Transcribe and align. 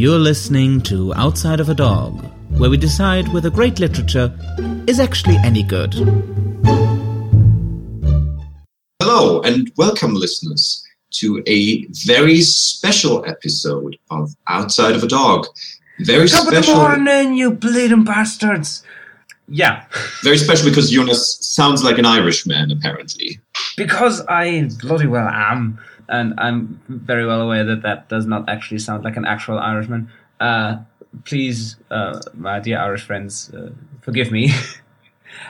You're 0.00 0.18
listening 0.18 0.80
to 0.84 1.12
Outside 1.12 1.60
of 1.60 1.68
a 1.68 1.74
Dog, 1.74 2.24
where 2.56 2.70
we 2.70 2.78
decide 2.78 3.28
whether 3.34 3.50
great 3.50 3.78
literature 3.78 4.32
is 4.86 4.98
actually 4.98 5.36
any 5.44 5.62
good. 5.62 5.92
Hello, 8.98 9.42
and 9.42 9.70
welcome, 9.76 10.14
listeners, 10.14 10.82
to 11.16 11.42
a 11.46 11.84
very 12.06 12.40
special 12.40 13.26
episode 13.26 13.98
of 14.10 14.34
Outside 14.48 14.94
of 14.94 15.02
a 15.02 15.06
Dog. 15.06 15.46
Very 15.98 16.28
Top 16.28 16.50
of 16.50 16.64
the 16.64 16.74
morning, 16.74 17.34
you 17.34 17.50
bleeding 17.50 18.04
bastards! 18.04 18.82
Yeah, 19.48 19.84
Very 20.22 20.38
special 20.38 20.66
because 20.66 20.90
Jonas 20.90 21.36
sounds 21.42 21.84
like 21.84 21.98
an 21.98 22.06
Irishman, 22.06 22.70
apparently. 22.72 23.38
because 23.76 24.22
I 24.30 24.70
bloody 24.80 25.08
well 25.08 25.28
am, 25.28 25.78
and 26.10 26.34
I'm 26.38 26.80
very 26.88 27.24
well 27.26 27.40
aware 27.40 27.64
that 27.64 27.82
that 27.82 28.08
does 28.08 28.26
not 28.26 28.48
actually 28.48 28.78
sound 28.80 29.04
like 29.04 29.16
an 29.16 29.24
actual 29.24 29.58
Irishman. 29.58 30.10
Uh, 30.40 30.78
please, 31.24 31.76
uh, 31.90 32.20
my 32.34 32.60
dear 32.60 32.78
Irish 32.78 33.02
friends, 33.04 33.50
uh, 33.54 33.70
forgive 34.02 34.30
me. 34.30 34.52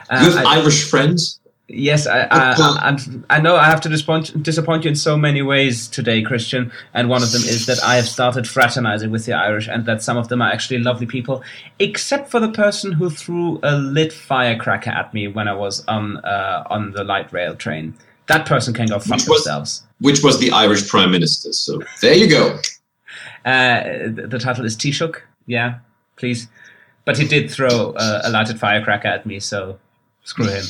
Uh, 0.09 0.21
You 0.23 0.31
have 0.31 0.45
I- 0.45 0.59
Irish 0.59 0.89
friends? 0.89 1.39
Yes, 1.67 2.05
I, 2.05 2.27
I, 2.29 2.97
I 3.29 3.39
know 3.39 3.55
I 3.55 3.63
have 3.65 3.79
to 3.81 3.89
disappoint, 3.89 4.43
disappoint 4.43 4.83
you 4.83 4.89
in 4.89 4.95
so 4.95 5.17
many 5.17 5.41
ways 5.41 5.87
today, 5.87 6.21
Christian, 6.21 6.69
and 6.93 7.07
one 7.09 7.23
of 7.23 7.31
them 7.31 7.41
is 7.43 7.65
that 7.65 7.81
I 7.81 7.95
have 7.95 8.07
started 8.07 8.45
fraternizing 8.45 9.09
with 9.09 9.25
the 9.25 9.33
Irish, 9.33 9.69
and 9.69 9.85
that 9.85 10.03
some 10.03 10.17
of 10.17 10.27
them 10.27 10.41
are 10.41 10.51
actually 10.51 10.79
lovely 10.79 11.05
people, 11.07 11.41
except 11.79 12.29
for 12.29 12.41
the 12.41 12.51
person 12.51 12.91
who 12.91 13.09
threw 13.09 13.59
a 13.63 13.77
lit 13.77 14.11
firecracker 14.11 14.89
at 14.89 15.13
me 15.13 15.29
when 15.29 15.47
I 15.47 15.53
was 15.53 15.85
on 15.87 16.17
uh, 16.17 16.63
on 16.69 16.91
the 16.91 17.05
light 17.05 17.31
rail 17.31 17.55
train. 17.55 17.93
That 18.31 18.45
person 18.45 18.73
can 18.73 18.87
go 18.87 18.97
fuck 18.99 19.17
Which 19.19 19.27
was- 19.27 19.43
themselves. 19.43 19.83
Which 19.99 20.23
was 20.23 20.39
the 20.39 20.49
Irish 20.51 20.87
Prime 20.89 21.11
Minister. 21.11 21.53
So 21.53 21.81
there 22.01 22.15
you 22.15 22.27
go. 22.27 22.57
Uh, 23.45 23.83
the, 24.17 24.25
the 24.33 24.39
title 24.39 24.65
is 24.65 24.75
Taoiseach, 24.75 25.15
yeah, 25.45 25.79
please. 26.15 26.47
But 27.05 27.17
he 27.17 27.27
did 27.27 27.51
throw 27.51 27.91
uh, 27.93 28.21
a 28.23 28.29
lighted 28.31 28.59
firecracker 28.59 29.07
at 29.07 29.25
me, 29.25 29.39
so 29.39 29.77
screw 30.23 30.45
him. 30.47 30.63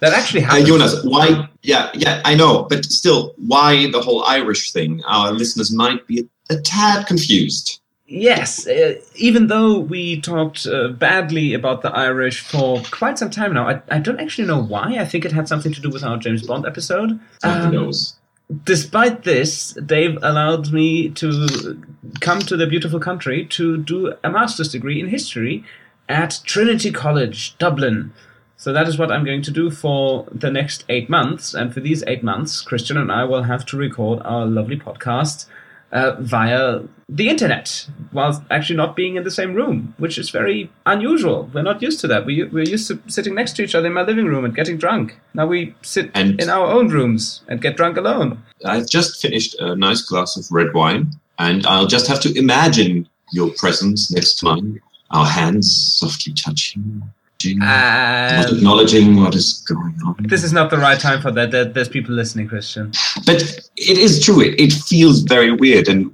That 0.00 0.12
actually 0.12 0.42
Uh, 0.42 0.46
happened. 0.48 0.66
Jonas, 0.66 1.04
why? 1.04 1.48
Yeah, 1.62 1.90
yeah, 1.94 2.20
I 2.24 2.34
know, 2.34 2.64
but 2.70 2.84
still, 2.86 3.34
why 3.36 3.90
the 3.90 4.00
whole 4.00 4.24
Irish 4.24 4.72
thing? 4.72 5.02
Our 5.06 5.32
listeners 5.32 5.72
might 5.72 6.06
be 6.06 6.16
a, 6.50 6.54
a 6.54 6.60
tad 6.60 7.06
confused. 7.06 7.79
Yes, 8.12 8.66
uh, 8.66 9.00
even 9.14 9.46
though 9.46 9.78
we 9.78 10.20
talked 10.20 10.66
uh, 10.66 10.88
badly 10.88 11.54
about 11.54 11.82
the 11.82 11.92
Irish 11.92 12.40
for 12.40 12.82
quite 12.90 13.20
some 13.20 13.30
time 13.30 13.54
now, 13.54 13.68
I, 13.68 13.82
I 13.88 14.00
don't 14.00 14.18
actually 14.18 14.48
know 14.48 14.60
why. 14.60 14.96
I 14.98 15.04
think 15.04 15.24
it 15.24 15.30
had 15.30 15.46
something 15.46 15.72
to 15.72 15.80
do 15.80 15.90
with 15.90 16.02
our 16.02 16.16
James 16.16 16.44
Bond 16.44 16.66
episode. 16.66 17.20
Um, 17.44 17.72
knows? 17.72 18.16
Despite 18.64 19.22
this, 19.22 19.74
Dave 19.74 20.18
allowed 20.22 20.72
me 20.72 21.10
to 21.10 21.80
come 22.20 22.40
to 22.40 22.56
the 22.56 22.66
beautiful 22.66 22.98
country 22.98 23.46
to 23.46 23.76
do 23.76 24.12
a 24.24 24.28
master's 24.30 24.72
degree 24.72 24.98
in 24.98 25.06
history 25.06 25.64
at 26.08 26.40
Trinity 26.42 26.90
College, 26.90 27.56
Dublin. 27.58 28.12
So 28.56 28.72
that 28.72 28.88
is 28.88 28.98
what 28.98 29.12
I'm 29.12 29.24
going 29.24 29.42
to 29.42 29.52
do 29.52 29.70
for 29.70 30.26
the 30.32 30.50
next 30.50 30.84
eight 30.88 31.08
months. 31.08 31.54
And 31.54 31.72
for 31.72 31.78
these 31.78 32.02
eight 32.08 32.24
months, 32.24 32.60
Christian 32.60 32.96
and 32.96 33.12
I 33.12 33.22
will 33.22 33.44
have 33.44 33.64
to 33.66 33.76
record 33.76 34.20
our 34.24 34.46
lovely 34.46 34.76
podcast 34.76 35.46
uh, 35.92 36.16
via 36.20 36.80
the 37.08 37.28
internet, 37.28 37.86
while 38.12 38.44
actually 38.50 38.76
not 38.76 38.94
being 38.94 39.16
in 39.16 39.24
the 39.24 39.30
same 39.30 39.54
room, 39.54 39.94
which 39.98 40.16
is 40.18 40.30
very 40.30 40.70
unusual. 40.86 41.50
We're 41.52 41.62
not 41.62 41.82
used 41.82 41.98
to 42.00 42.06
that. 42.08 42.24
We, 42.24 42.44
we're 42.44 42.62
used 42.64 42.86
to 42.88 43.00
sitting 43.08 43.34
next 43.34 43.56
to 43.56 43.62
each 43.64 43.74
other 43.74 43.88
in 43.88 43.92
my 43.94 44.02
living 44.02 44.26
room 44.26 44.44
and 44.44 44.54
getting 44.54 44.78
drunk. 44.78 45.18
Now 45.34 45.46
we 45.46 45.74
sit 45.82 46.10
And- 46.14 46.40
in 46.40 46.48
our 46.48 46.66
own 46.66 46.88
rooms 46.88 47.42
and 47.48 47.60
get 47.60 47.76
drunk 47.76 47.96
alone. 47.96 48.42
I've 48.64 48.88
just 48.88 49.20
finished 49.20 49.56
a 49.58 49.74
nice 49.74 50.02
glass 50.02 50.36
of 50.36 50.46
red 50.52 50.72
wine, 50.74 51.12
and 51.38 51.66
I'll 51.66 51.88
just 51.88 52.06
have 52.06 52.20
to 52.20 52.38
imagine 52.38 53.08
your 53.32 53.50
presence 53.56 54.10
next 54.12 54.38
to 54.38 54.44
mine, 54.46 54.80
our 55.10 55.26
hands 55.26 55.74
softly 55.98 56.32
touching, 56.34 57.02
not 57.44 58.48
Um, 58.48 58.56
acknowledging 58.56 59.16
what 59.16 59.34
is 59.34 59.64
going 59.66 59.94
on. 60.06 60.16
this 60.28 60.44
is 60.44 60.52
not 60.52 60.70
the 60.70 60.76
right 60.78 60.98
time 61.00 61.20
for 61.20 61.30
that. 61.32 61.50
There's 61.50 61.88
people 61.88 62.14
listening, 62.14 62.48
Christian. 62.48 62.92
But 63.26 63.42
it 63.76 63.98
is 63.98 64.24
true, 64.24 64.40
it, 64.40 64.58
it 64.60 64.72
feels 64.72 65.20
very 65.20 65.52
weird. 65.52 65.88
And 65.88 66.10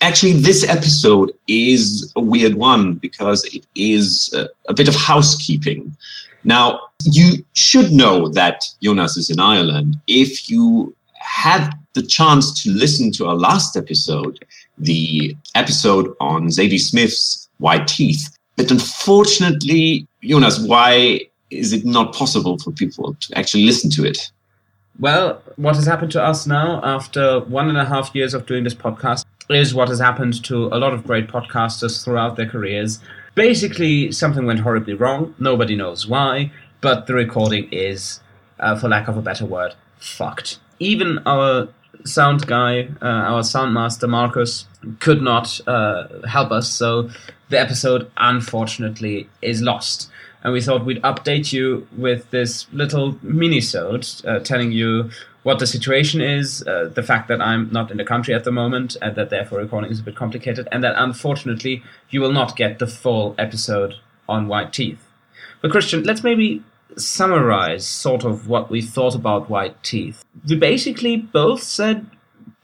actually, 0.00 0.32
this 0.34 0.68
episode 0.68 1.32
is 1.46 2.12
a 2.16 2.20
weird 2.20 2.54
one 2.54 2.94
because 2.94 3.44
it 3.54 3.66
is 3.74 4.32
a, 4.34 4.48
a 4.68 4.74
bit 4.74 4.88
of 4.88 4.94
housekeeping. 4.94 5.96
Now, 6.44 6.80
you 7.04 7.44
should 7.54 7.92
know 7.92 8.28
that 8.30 8.64
Jonas 8.82 9.16
is 9.16 9.28
in 9.30 9.40
Ireland. 9.40 9.96
If 10.06 10.48
you 10.48 10.94
had 11.14 11.70
the 11.94 12.02
chance 12.02 12.62
to 12.62 12.70
listen 12.70 13.10
to 13.12 13.26
our 13.26 13.34
last 13.34 13.76
episode, 13.76 14.44
the 14.78 15.36
episode 15.54 16.14
on 16.20 16.46
Zadie 16.48 16.80
Smith's 16.80 17.48
White 17.58 17.86
Teeth, 17.88 18.36
but 18.56 18.70
unfortunately, 18.70 20.06
Jonas, 20.22 20.58
why 20.58 21.20
is 21.50 21.72
it 21.72 21.84
not 21.84 22.14
possible 22.14 22.58
for 22.58 22.70
people 22.72 23.14
to 23.14 23.38
actually 23.38 23.64
listen 23.64 23.90
to 23.92 24.04
it? 24.04 24.30
Well, 24.98 25.40
what 25.56 25.76
has 25.76 25.86
happened 25.86 26.10
to 26.12 26.22
us 26.22 26.46
now 26.46 26.80
after 26.82 27.40
one 27.40 27.68
and 27.68 27.78
a 27.78 27.84
half 27.84 28.14
years 28.14 28.34
of 28.34 28.46
doing 28.46 28.64
this 28.64 28.74
podcast 28.74 29.24
is 29.48 29.72
what 29.72 29.88
has 29.88 30.00
happened 30.00 30.42
to 30.44 30.66
a 30.66 30.78
lot 30.78 30.92
of 30.92 31.04
great 31.04 31.28
podcasters 31.28 32.04
throughout 32.04 32.36
their 32.36 32.48
careers. 32.48 32.98
Basically, 33.34 34.10
something 34.10 34.44
went 34.44 34.60
horribly 34.60 34.94
wrong. 34.94 35.34
Nobody 35.38 35.76
knows 35.76 36.06
why, 36.06 36.50
but 36.80 37.06
the 37.06 37.14
recording 37.14 37.68
is, 37.70 38.20
uh, 38.58 38.76
for 38.76 38.88
lack 38.88 39.06
of 39.08 39.16
a 39.16 39.22
better 39.22 39.46
word, 39.46 39.74
fucked. 39.98 40.58
Even 40.80 41.20
our 41.26 41.68
sound 42.04 42.46
guy, 42.46 42.88
uh, 43.02 43.06
our 43.06 43.42
sound 43.42 43.74
master 43.74 44.06
Marcus, 44.06 44.66
could 45.00 45.22
not 45.22 45.60
uh, 45.66 46.06
help 46.26 46.50
us, 46.50 46.72
so 46.72 47.10
the 47.48 47.58
episode 47.58 48.10
unfortunately 48.16 49.28
is 49.42 49.62
lost. 49.62 50.10
And 50.42 50.52
we 50.52 50.60
thought 50.60 50.84
we'd 50.84 51.02
update 51.02 51.52
you 51.52 51.86
with 51.96 52.30
this 52.30 52.66
little 52.72 53.18
mini-sode 53.22 54.06
uh, 54.24 54.38
telling 54.40 54.70
you 54.70 55.10
what 55.42 55.58
the 55.58 55.66
situation 55.66 56.20
is, 56.20 56.62
uh, 56.66 56.90
the 56.94 57.02
fact 57.02 57.28
that 57.28 57.40
I'm 57.40 57.70
not 57.72 57.90
in 57.90 57.96
the 57.96 58.04
country 58.04 58.34
at 58.34 58.44
the 58.44 58.52
moment, 58.52 58.96
and 59.02 59.16
that 59.16 59.30
therefore 59.30 59.58
recording 59.58 59.90
is 59.90 60.00
a 60.00 60.02
bit 60.02 60.14
complicated, 60.14 60.68
and 60.70 60.84
that 60.84 60.94
unfortunately 60.96 61.82
you 62.10 62.20
will 62.20 62.32
not 62.32 62.56
get 62.56 62.78
the 62.78 62.86
full 62.86 63.34
episode 63.38 63.94
on 64.28 64.46
White 64.46 64.72
Teeth. 64.72 65.04
But 65.60 65.70
Christian, 65.70 66.04
let's 66.04 66.22
maybe 66.22 66.62
summarize 66.96 67.86
sort 67.86 68.24
of 68.24 68.48
what 68.48 68.70
we 68.70 68.82
thought 68.82 69.14
about 69.14 69.50
White 69.50 69.82
Teeth. 69.82 70.24
We 70.48 70.56
basically 70.56 71.16
both 71.16 71.62
said 71.62 72.06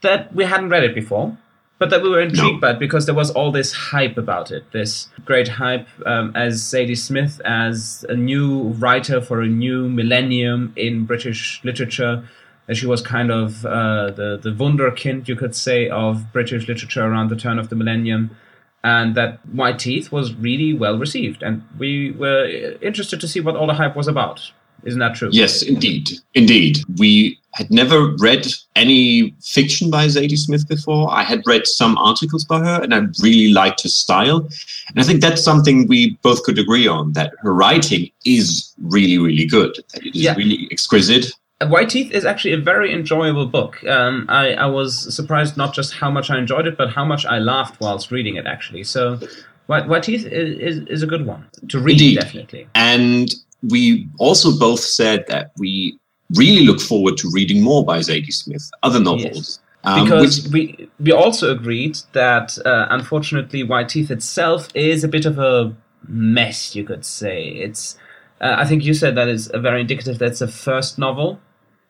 that 0.01 0.33
we 0.33 0.45
hadn't 0.45 0.69
read 0.69 0.83
it 0.83 0.95
before, 0.95 1.37
but 1.77 1.89
that 1.89 2.01
we 2.01 2.09
were 2.09 2.21
intrigued 2.21 2.61
by 2.61 2.71
it 2.71 2.79
because 2.79 3.05
there 3.05 3.15
was 3.15 3.31
all 3.31 3.51
this 3.51 3.73
hype 3.73 4.17
about 4.17 4.51
it. 4.51 4.71
This 4.71 5.09
great 5.25 5.47
hype 5.47 5.87
um, 6.05 6.31
as 6.35 6.61
Zadie 6.61 6.97
Smith 6.97 7.41
as 7.43 8.05
a 8.07 8.15
new 8.15 8.69
writer 8.79 9.21
for 9.21 9.41
a 9.41 9.47
new 9.47 9.89
millennium 9.89 10.73
in 10.75 11.05
British 11.05 11.61
literature. 11.63 12.23
And 12.67 12.77
she 12.77 12.87
was 12.87 13.01
kind 13.01 13.31
of 13.31 13.65
uh, 13.65 14.09
the 14.11 14.39
the 14.41 14.49
wunderkind, 14.49 15.27
you 15.27 15.35
could 15.35 15.55
say, 15.55 15.87
of 15.89 16.31
British 16.33 16.67
literature 16.67 17.03
around 17.03 17.29
the 17.29 17.35
turn 17.35 17.59
of 17.59 17.69
the 17.69 17.75
millennium 17.75 18.35
and 18.85 19.15
that 19.15 19.39
White 19.47 19.79
Teeth 19.79 20.11
was 20.11 20.35
really 20.35 20.71
well 20.73 20.97
received, 20.99 21.41
and 21.41 21.63
we 21.79 22.11
were 22.11 22.45
interested 22.81 23.19
to 23.19 23.27
see 23.27 23.39
what 23.41 23.55
all 23.55 23.65
the 23.65 23.73
hype 23.73 23.95
was 23.95 24.07
about. 24.07 24.39
Isn't 24.83 24.99
that 24.99 25.15
true? 25.15 25.29
Yes, 25.31 25.63
indeed. 25.63 26.11
Indeed. 26.35 26.77
We 26.99 27.39
had 27.55 27.71
never 27.71 28.13
read 28.19 28.45
any 28.75 29.33
fiction 29.41 29.89
by 29.89 30.05
Zadie 30.05 30.37
Smith 30.37 30.67
before. 30.67 31.11
I 31.11 31.23
had 31.23 31.41
read 31.47 31.65
some 31.65 31.97
articles 31.97 32.45
by 32.45 32.59
her 32.59 32.83
and 32.83 32.93
I 32.93 32.99
really 33.23 33.51
liked 33.51 33.81
her 33.81 33.89
style. 33.89 34.47
And 34.89 34.99
I 34.99 35.03
think 35.03 35.21
that's 35.21 35.41
something 35.43 35.87
we 35.87 36.19
both 36.21 36.43
could 36.43 36.59
agree 36.59 36.87
on 36.87 37.13
that 37.13 37.33
her 37.39 37.53
writing 37.55 38.11
is 38.25 38.71
really, 38.83 39.17
really 39.17 39.45
good. 39.45 39.73
That 39.93 40.05
it 40.05 40.15
is 40.15 40.21
Yeah. 40.21 40.35
really 40.35 40.67
exquisite. 40.69 41.31
White 41.63 41.89
Teeth 41.89 42.11
is 42.11 42.25
actually 42.25 42.53
a 42.53 42.57
very 42.57 42.93
enjoyable 42.93 43.45
book. 43.45 43.81
Um, 43.85 44.25
I, 44.27 44.53
I 44.55 44.65
was 44.65 45.13
surprised 45.15 45.55
not 45.55 45.73
just 45.73 45.93
how 45.93 46.11
much 46.11 46.29
I 46.29 46.37
enjoyed 46.37 46.67
it, 46.67 46.77
but 46.77 46.89
how 46.89 47.05
much 47.05 47.25
I 47.25 47.39
laughed 47.39 47.79
whilst 47.79 48.11
reading 48.11 48.35
it, 48.35 48.45
actually. 48.45 48.83
So, 48.83 49.19
White, 49.67 49.87
White 49.87 50.03
Teeth 50.03 50.25
is, 50.25 50.59
is, 50.59 50.87
is 50.87 51.01
a 51.01 51.07
good 51.07 51.25
one 51.25 51.47
to 51.69 51.79
read, 51.79 51.93
Indeed. 51.93 52.19
definitely. 52.19 52.67
And 52.75 53.33
we 53.63 54.07
also 54.19 54.57
both 54.59 54.81
said 54.81 55.25
that 55.27 55.51
we 55.57 55.97
really 56.35 56.65
look 56.65 56.81
forward 56.81 57.15
to 57.17 57.29
reading 57.31 57.63
more 57.63 57.85
by 57.85 57.99
Zadie 57.99 58.33
Smith, 58.33 58.69
other 58.83 58.99
novels. 58.99 59.59
Um, 59.85 60.03
because 60.03 60.43
which- 60.43 60.51
we 60.51 60.89
we 60.99 61.11
also 61.11 61.51
agreed 61.51 61.99
that 62.13 62.57
uh, 62.65 62.87
unfortunately 62.89 63.63
White 63.63 63.87
Teeth 63.89 64.09
itself 64.09 64.67
is 64.75 65.03
a 65.03 65.07
bit 65.07 65.25
of 65.25 65.37
a 65.37 65.75
mess, 66.07 66.75
you 66.75 66.83
could 66.83 67.05
say. 67.05 67.49
It's 67.49 67.97
uh, 68.41 68.55
I 68.57 68.65
think 68.65 68.83
you 68.83 68.93
said 68.93 69.15
that 69.15 69.27
is 69.27 69.49
very 69.53 69.81
indicative. 69.81 70.17
That's 70.17 70.41
a 70.41 70.47
first 70.47 70.97
novel 70.97 71.39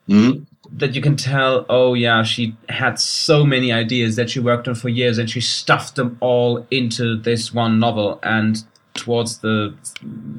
Mhm. 0.10 0.46
that 0.72 0.96
you 0.96 1.02
can 1.02 1.16
tell. 1.16 1.66
Oh 1.70 1.94
yeah, 1.94 2.24
she 2.24 2.56
had 2.70 3.00
so 3.00 3.46
many 3.46 3.72
ideas 3.72 4.16
that 4.16 4.30
she 4.30 4.40
worked 4.40 4.68
on 4.68 4.76
for 4.76 4.90
years, 4.90 5.18
and 5.18 5.30
she 5.30 5.40
stuffed 5.42 5.96
them 5.96 6.18
all 6.20 6.66
into 6.72 7.16
this 7.18 7.54
one 7.54 7.80
novel. 7.80 8.20
And 8.24 8.64
towards 8.96 9.40
the 9.40 9.76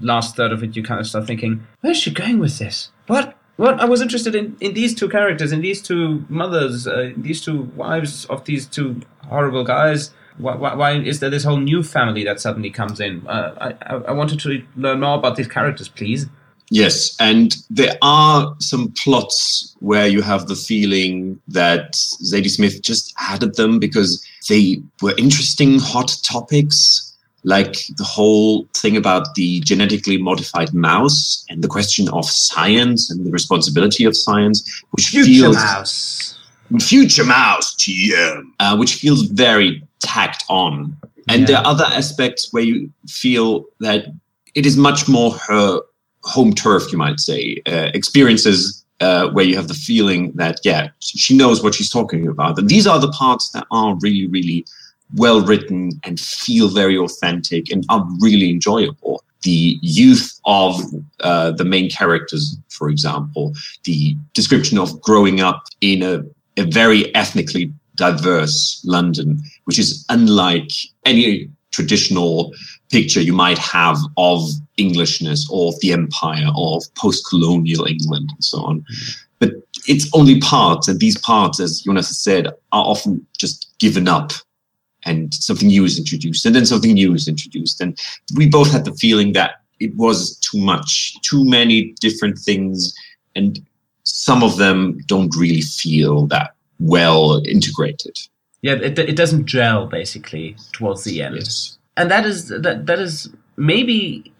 last 0.01 0.37
third 0.37 0.53
of 0.53 0.63
it, 0.63 0.77
you 0.77 0.83
kind 0.83 1.01
of 1.01 1.07
start 1.07 1.27
thinking, 1.27 1.67
where's 1.81 1.97
she 1.99 2.11
going 2.11 2.39
with 2.39 2.59
this? 2.59 2.91
What? 3.07 3.37
What? 3.57 3.81
I 3.81 3.87
was 3.87 4.03
interested 4.03 4.35
in, 4.35 4.57
in 4.61 4.75
these 4.75 4.95
two 4.95 5.09
characters, 5.09 5.53
in 5.53 5.61
these 5.63 5.81
two 5.81 6.25
mothers, 6.29 6.87
uh, 6.87 7.13
these 7.17 7.41
two 7.41 7.71
wives 7.75 8.25
of 8.27 8.45
these 8.45 8.67
two 8.67 9.01
horrible 9.29 9.65
guys. 9.65 10.11
Why, 10.39 10.55
why, 10.57 10.75
why 10.75 10.93
is 10.99 11.21
there 11.21 11.31
this 11.31 11.45
whole 11.45 11.57
new 11.61 11.83
family 11.83 12.23
that 12.25 12.41
suddenly 12.41 12.69
comes 12.69 13.01
in? 13.01 13.27
Uh, 13.27 13.75
I, 13.81 13.95
I 13.95 14.13
wanted 14.13 14.39
to 14.41 14.63
learn 14.77 15.01
more 15.01 15.17
about 15.17 15.37
these 15.37 15.49
characters, 15.49 15.89
please. 15.89 16.27
Yes, 16.71 17.17
and 17.21 17.57
there 17.71 17.97
are 18.03 18.55
some 18.59 18.93
plots 19.03 19.75
where 19.79 20.09
you 20.09 20.21
have 20.23 20.49
the 20.49 20.57
feeling 20.57 21.41
that 21.49 21.93
Zadie 21.93 22.51
Smith 22.51 22.83
just 22.83 23.15
added 23.21 23.55
them 23.55 23.79
because 23.79 24.25
they 24.49 24.83
were 25.01 25.15
interesting, 25.17 25.79
hot 25.79 26.17
topics, 26.25 27.15
like 27.45 27.77
the 27.97 28.05
whole 28.05 28.67
thing 28.75 28.97
about 28.97 29.35
the 29.37 29.61
genetically 29.61 30.17
modified 30.21 30.75
mouse 30.75 31.45
and 31.49 31.63
the 31.63 31.69
question 31.69 32.09
of 32.09 32.25
science 32.25 33.11
and 33.11 33.25
the 33.25 33.31
responsibility 33.31 34.05
of 34.05 34.17
science, 34.17 34.83
which 34.91 35.07
Future 35.09 35.27
feels 35.27 35.57
mouse. 35.57 36.39
future 36.81 37.25
mouse 37.25 37.77
TM, 37.77 38.43
uh, 38.59 38.77
which 38.77 38.95
feels 38.97 39.23
very 39.23 39.81
tacked 40.01 40.45
on. 40.49 40.97
And 41.29 41.43
Yeah. 41.43 41.47
there 41.47 41.57
are 41.59 41.67
other 41.67 41.85
aspects 41.85 42.53
where 42.53 42.65
you 42.65 42.91
feel 43.09 43.67
that 43.79 44.07
it 44.57 44.67
is 44.67 44.77
much 44.77 45.07
more 45.07 45.31
her 45.49 45.81
home 46.27 46.53
turf, 46.53 46.93
you 46.93 46.99
might 46.99 47.21
say, 47.21 47.63
uh, 47.67 47.91
experiences 47.95 48.85
uh, 49.01 49.29
where 49.29 49.45
you 49.45 49.57
have 49.57 49.69
the 49.69 49.75
feeling 49.75 50.33
that, 50.33 50.61
yeah, 50.65 50.89
she 51.01 51.37
knows 51.37 51.63
what 51.63 51.75
she's 51.75 51.91
talking 51.91 52.27
about. 52.27 52.59
And 52.59 52.69
these 52.69 52.87
are 52.87 52.99
the 52.99 53.11
parts 53.11 53.51
that 53.51 53.67
are 53.71 53.97
really, 54.01 54.27
really 54.27 54.67
well 55.15 55.41
written 55.41 55.93
and 56.05 56.19
feel 56.19 56.69
very 56.69 56.99
authentic 56.99 57.71
and 57.71 57.85
are 57.89 58.05
really 58.21 58.51
enjoyable. 58.51 59.23
The 59.43 59.79
youth 59.83 60.41
of 60.45 60.81
uh, 61.21 61.53
the 61.53 61.65
main 61.65 61.89
characters, 61.91 62.57
for 62.69 62.89
example, 62.89 63.55
the 63.85 64.17
description 64.35 64.79
of 64.79 65.01
growing 65.01 65.41
up 65.41 65.65
in 65.81 66.03
a, 66.03 66.25
a 66.57 66.65
very 66.65 67.15
ethnically 67.15 67.73
diverse 67.95 68.83
London, 68.85 69.41
which 69.65 69.79
is 69.79 70.05
unlike 70.09 70.71
any 71.05 71.49
traditional 71.73 72.53
picture 72.91 73.21
you 73.21 73.33
might 73.33 73.59
have 73.59 73.99
of 74.17 74.41
Englishness 74.79 75.49
or 75.51 75.69
of 75.69 75.81
the 75.81 75.93
empire 75.93 76.49
or 76.57 76.77
of 76.77 76.95
post-colonial 76.95 77.87
England 77.87 78.31
and 78.33 78.45
so 78.45 78.59
on. 78.63 78.85
But 79.39 79.53
it's 79.87 80.09
only 80.15 80.41
parts, 80.41 80.89
and 80.89 80.99
these 80.99 81.19
parts, 81.19 81.61
as 81.61 81.81
Jonas 81.83 82.09
has 82.09 82.19
said, 82.19 82.47
are 82.47 82.85
often 82.85 83.27
just 83.37 83.75
given 83.79 84.09
up 84.09 84.33
and 85.05 85.33
something 85.33 85.69
new 85.69 85.85
is 85.85 85.99
introduced, 85.99 86.45
and 86.47 86.55
then 86.55 86.67
something 86.67 86.95
new 86.95 87.15
is 87.15 87.29
introduced. 87.29 87.81
And 87.81 87.97
we 88.35 88.49
both 88.49 88.73
had 88.73 88.85
the 88.85 88.95
feeling 88.95 89.33
that 89.35 89.61
it 89.79 89.95
was 89.95 90.37
too 90.39 90.59
much, 90.59 91.21
too 91.21 91.45
many 91.45 91.93
different 92.01 92.39
things, 92.39 92.95
and 93.37 93.65
some 94.03 94.43
of 94.43 94.57
them 94.57 94.99
don't 95.07 95.35
really 95.37 95.61
feel 95.61 96.27
that 96.29 96.55
well 96.81 97.41
integrated. 97.47 98.17
Yeah, 98.67 98.77
it, 98.89 98.99
it 99.13 99.17
doesn't 99.23 99.45
gel 99.55 99.87
basically 99.99 100.57
towards 100.77 101.01
the 101.05 101.15
end. 101.27 101.35
Yes. 101.37 101.79
and 101.97 102.11
that 102.15 102.25
is 102.31 102.39
that 102.67 102.79
that 102.91 103.01
is 103.07 103.15
maybe 103.73 103.97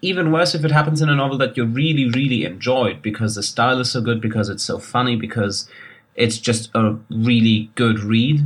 even 0.09 0.25
worse 0.31 0.51
if 0.57 0.63
it 0.67 0.71
happens 0.79 1.01
in 1.03 1.09
a 1.09 1.15
novel 1.23 1.37
that 1.43 1.57
you 1.57 1.63
really 1.81 2.05
really 2.19 2.41
enjoyed 2.51 2.97
because 3.09 3.31
the 3.39 3.43
style 3.53 3.79
is 3.83 3.89
so 3.95 3.99
good 4.09 4.19
because 4.27 4.47
it's 4.53 4.63
so 4.71 4.77
funny 4.95 5.15
because 5.27 5.55
it's 6.23 6.37
just 6.49 6.63
a 6.81 6.83
really 7.29 7.57
good 7.83 7.97
read 8.13 8.39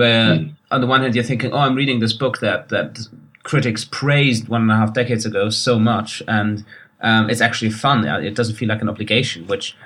where 0.00 0.28
Mm. 0.36 0.54
on 0.74 0.80
the 0.82 0.86
one 0.94 1.00
hand 1.02 1.14
you're 1.14 1.28
thinking 1.32 1.50
oh 1.52 1.62
i'm 1.66 1.76
reading 1.82 1.98
this 2.04 2.14
book 2.22 2.34
that 2.46 2.60
that 2.74 2.88
critics 3.50 3.82
praised 4.02 4.48
one 4.48 4.62
and 4.62 4.72
a 4.76 4.76
half 4.80 4.92
decades 5.00 5.24
ago 5.30 5.44
so 5.50 5.78
much 5.78 6.10
and 6.38 6.64
um, 7.08 7.28
it's 7.32 7.42
actually 7.48 7.70
fun 7.84 7.98
Uh, 8.08 8.18
it 8.30 8.34
doesn't 8.38 8.56
feel 8.60 8.68
like 8.72 8.82
an 8.82 8.88
obligation 8.94 9.46
which 9.52 9.76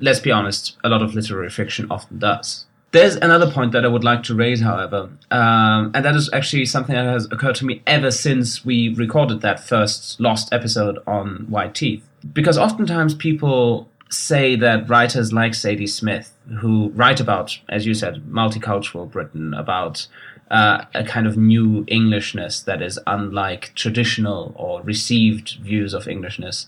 let's 0.00 0.20
be 0.20 0.32
honest 0.38 0.62
a 0.86 0.88
lot 0.94 1.02
of 1.06 1.14
literary 1.18 1.50
fiction 1.60 1.84
often 1.90 2.18
does 2.18 2.48
there's 2.92 3.16
another 3.16 3.50
point 3.50 3.72
that 3.72 3.84
I 3.84 3.88
would 3.88 4.04
like 4.04 4.22
to 4.24 4.34
raise, 4.34 4.60
however, 4.60 5.10
um, 5.30 5.90
and 5.94 6.04
that 6.04 6.14
is 6.14 6.30
actually 6.32 6.66
something 6.66 6.94
that 6.94 7.06
has 7.06 7.24
occurred 7.26 7.56
to 7.56 7.66
me 7.66 7.82
ever 7.86 8.10
since 8.10 8.64
we 8.64 8.94
recorded 8.94 9.40
that 9.40 9.60
first 9.60 10.20
lost 10.20 10.52
episode 10.52 10.98
on 11.06 11.46
White 11.48 11.74
Teeth. 11.74 12.06
Because 12.32 12.58
oftentimes 12.58 13.14
people 13.14 13.88
say 14.10 14.56
that 14.56 14.88
writers 14.90 15.32
like 15.32 15.52
Zadie 15.52 15.88
Smith, 15.88 16.36
who 16.60 16.90
write 16.90 17.18
about, 17.18 17.58
as 17.70 17.86
you 17.86 17.94
said, 17.94 18.24
multicultural 18.28 19.10
Britain, 19.10 19.54
about 19.54 20.06
uh, 20.50 20.84
a 20.94 21.02
kind 21.02 21.26
of 21.26 21.38
new 21.38 21.86
Englishness 21.88 22.60
that 22.60 22.82
is 22.82 23.00
unlike 23.06 23.72
traditional 23.74 24.52
or 24.54 24.82
received 24.82 25.56
views 25.62 25.94
of 25.94 26.06
Englishness, 26.06 26.66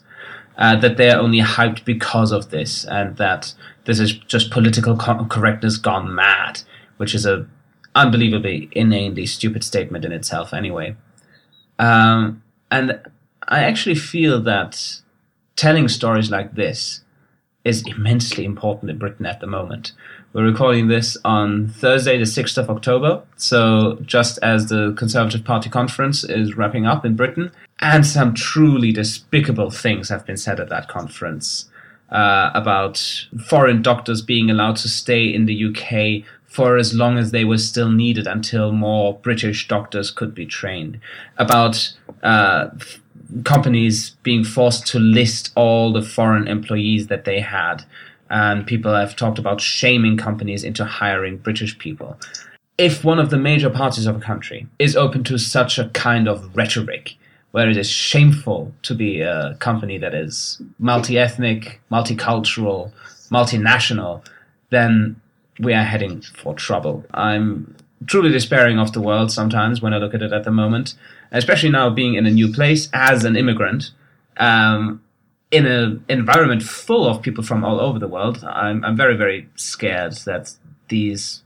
uh, 0.56 0.74
that 0.76 0.96
they're 0.96 1.18
only 1.18 1.40
hyped 1.40 1.84
because 1.84 2.32
of 2.32 2.48
this, 2.48 2.86
and 2.86 3.18
that 3.18 3.52
this 3.84 4.00
is 4.00 4.12
just 4.12 4.50
political 4.50 4.96
correctness 4.96 5.76
gone 5.76 6.14
mad, 6.14 6.62
which 6.96 7.14
is 7.14 7.26
a 7.26 7.46
unbelievably 7.94 8.68
inanely 8.72 9.26
stupid 9.26 9.62
statement 9.62 10.04
in 10.04 10.12
itself, 10.12 10.52
anyway. 10.52 10.96
Um, 11.78 12.42
and 12.70 13.00
I 13.48 13.64
actually 13.64 13.94
feel 13.94 14.40
that 14.42 15.00
telling 15.56 15.88
stories 15.88 16.30
like 16.30 16.54
this 16.54 17.02
is 17.64 17.86
immensely 17.86 18.44
important 18.44 18.90
in 18.90 18.98
Britain 18.98 19.26
at 19.26 19.40
the 19.40 19.46
moment. 19.46 19.92
We're 20.32 20.44
recording 20.44 20.88
this 20.88 21.16
on 21.24 21.68
Thursday, 21.68 22.18
the 22.18 22.24
6th 22.24 22.58
of 22.58 22.68
October. 22.68 23.22
So, 23.36 23.98
just 24.04 24.38
as 24.42 24.68
the 24.68 24.92
Conservative 24.98 25.44
Party 25.44 25.70
conference 25.70 26.24
is 26.24 26.56
wrapping 26.56 26.86
up 26.86 27.04
in 27.04 27.14
Britain, 27.14 27.52
and 27.80 28.04
some 28.04 28.34
truly 28.34 28.92
despicable 28.92 29.70
things 29.70 30.08
have 30.08 30.26
been 30.26 30.36
said 30.36 30.58
at 30.58 30.68
that 30.70 30.88
conference 30.88 31.70
uh, 32.14 32.52
about 32.54 33.26
foreign 33.44 33.82
doctors 33.82 34.22
being 34.22 34.48
allowed 34.48 34.76
to 34.76 34.88
stay 34.88 35.24
in 35.26 35.46
the 35.46 35.64
UK 35.66 36.24
for 36.46 36.76
as 36.76 36.94
long 36.94 37.18
as 37.18 37.32
they 37.32 37.44
were 37.44 37.58
still 37.58 37.90
needed 37.90 38.28
until 38.28 38.70
more 38.70 39.18
British 39.18 39.66
doctors 39.66 40.12
could 40.12 40.32
be 40.32 40.46
trained, 40.46 41.00
about 41.36 41.92
uh, 42.22 42.68
companies 43.44 44.10
being 44.22 44.44
forced 44.44 44.86
to 44.86 45.00
list 45.00 45.50
all 45.56 45.92
the 45.92 46.02
foreign 46.02 46.46
employees 46.46 47.08
that 47.08 47.24
they 47.24 47.40
had. 47.40 47.84
And 48.30 48.64
people 48.64 48.94
have 48.94 49.16
talked 49.16 49.40
about 49.40 49.60
shaming 49.60 50.16
companies 50.16 50.62
into 50.62 50.84
hiring 50.84 51.38
British 51.38 51.76
people. 51.78 52.16
If 52.78 53.04
one 53.04 53.18
of 53.18 53.30
the 53.30 53.38
major 53.38 53.70
parties 53.70 54.06
of 54.06 54.16
a 54.16 54.20
country 54.20 54.68
is 54.78 54.96
open 54.96 55.24
to 55.24 55.38
such 55.38 55.78
a 55.78 55.88
kind 55.88 56.28
of 56.28 56.56
rhetoric, 56.56 57.16
where 57.54 57.70
it 57.70 57.76
is 57.76 57.88
shameful 57.88 58.74
to 58.82 58.96
be 58.96 59.20
a 59.20 59.54
company 59.60 59.96
that 59.96 60.12
is 60.12 60.60
multi 60.80 61.16
ethnic, 61.16 61.80
multicultural, 61.88 62.90
multinational, 63.30 64.26
then 64.70 65.14
we 65.60 65.72
are 65.72 65.84
heading 65.84 66.20
for 66.20 66.52
trouble. 66.54 67.04
I'm 67.14 67.76
truly 68.08 68.32
despairing 68.32 68.80
of 68.80 68.92
the 68.92 69.00
world 69.00 69.30
sometimes 69.30 69.80
when 69.80 69.94
I 69.94 69.98
look 69.98 70.14
at 70.14 70.22
it 70.22 70.32
at 70.32 70.42
the 70.42 70.50
moment, 70.50 70.96
especially 71.30 71.70
now 71.70 71.90
being 71.90 72.14
in 72.14 72.26
a 72.26 72.30
new 72.32 72.52
place 72.52 72.88
as 72.92 73.24
an 73.24 73.36
immigrant. 73.36 73.92
Um, 74.36 75.00
in 75.52 75.64
an 75.64 76.04
environment 76.08 76.64
full 76.64 77.06
of 77.06 77.22
people 77.22 77.44
from 77.44 77.64
all 77.64 77.78
over 77.78 78.00
the 78.00 78.08
world, 78.08 78.42
I'm, 78.42 78.84
I'm 78.84 78.96
very, 78.96 79.16
very 79.16 79.48
scared 79.54 80.14
that 80.26 80.56
these 80.88 81.43